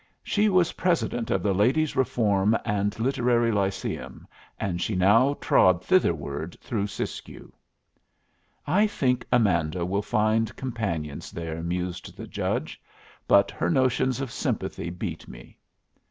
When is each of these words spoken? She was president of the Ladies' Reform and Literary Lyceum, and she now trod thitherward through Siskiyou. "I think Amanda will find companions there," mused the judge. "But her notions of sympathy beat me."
She 0.23 0.49
was 0.49 0.71
president 0.71 1.29
of 1.29 1.43
the 1.43 1.53
Ladies' 1.53 1.95
Reform 1.95 2.57
and 2.65 2.97
Literary 2.99 3.51
Lyceum, 3.51 4.27
and 4.59 4.81
she 4.81 4.95
now 4.95 5.35
trod 5.35 5.85
thitherward 5.85 6.57
through 6.59 6.87
Siskiyou. 6.87 7.51
"I 8.65 8.87
think 8.87 9.27
Amanda 9.31 9.85
will 9.85 10.01
find 10.01 10.55
companions 10.55 11.29
there," 11.29 11.61
mused 11.61 12.17
the 12.17 12.25
judge. 12.25 12.81
"But 13.27 13.51
her 13.51 13.69
notions 13.69 14.19
of 14.19 14.31
sympathy 14.31 14.89
beat 14.89 15.27
me." 15.27 15.59